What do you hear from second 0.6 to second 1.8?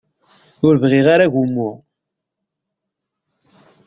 Ur bɣiɣ ara agummu.